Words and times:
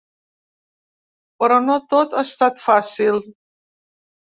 Però 1.43 1.59
no 1.67 1.77
tot 1.95 2.17
ha 2.17 2.25
estat 2.31 2.65
fàcil. 2.65 3.23